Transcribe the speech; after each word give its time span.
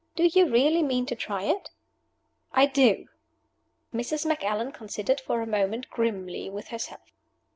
Do 0.15 0.23
you 0.25 0.49
really 0.49 0.81
mean 0.81 1.05
to 1.05 1.15
try 1.15 1.43
it?" 1.43 1.69
"I 2.53 2.65
do!" 2.65 3.05
Mrs. 3.93 4.25
Macallan 4.25 4.71
considered 4.71 5.21
for 5.21 5.43
a 5.43 5.45
moment 5.45 5.91
grimly 5.91 6.49
with 6.49 6.69
herself. 6.69 7.01